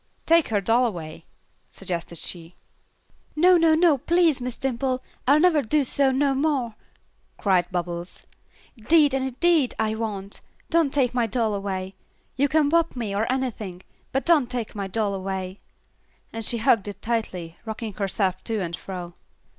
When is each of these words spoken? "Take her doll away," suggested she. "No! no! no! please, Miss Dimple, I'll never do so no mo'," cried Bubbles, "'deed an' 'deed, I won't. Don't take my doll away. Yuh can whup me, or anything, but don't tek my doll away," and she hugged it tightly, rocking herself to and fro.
"Take 0.25 0.47
her 0.47 0.59
doll 0.61 0.87
away," 0.87 1.25
suggested 1.69 2.17
she. 2.17 2.55
"No! 3.35 3.55
no! 3.55 3.75
no! 3.75 3.99
please, 3.99 4.41
Miss 4.41 4.57
Dimple, 4.57 5.03
I'll 5.27 5.39
never 5.39 5.61
do 5.61 5.83
so 5.83 6.09
no 6.09 6.33
mo'," 6.33 6.73
cried 7.37 7.71
Bubbles, 7.71 8.23
"'deed 8.75 9.13
an' 9.13 9.35
'deed, 9.39 9.75
I 9.77 9.93
won't. 9.93 10.41
Don't 10.71 10.91
take 10.91 11.13
my 11.13 11.27
doll 11.27 11.53
away. 11.53 11.93
Yuh 12.35 12.47
can 12.49 12.67
whup 12.71 12.95
me, 12.95 13.13
or 13.15 13.31
anything, 13.31 13.83
but 14.11 14.25
don't 14.25 14.49
tek 14.49 14.73
my 14.73 14.87
doll 14.87 15.13
away," 15.13 15.59
and 16.33 16.43
she 16.43 16.57
hugged 16.57 16.87
it 16.87 17.03
tightly, 17.03 17.57
rocking 17.63 17.93
herself 17.93 18.43
to 18.45 18.59
and 18.59 18.75
fro. 18.75 19.13